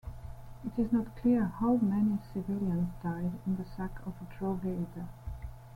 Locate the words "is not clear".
0.81-1.45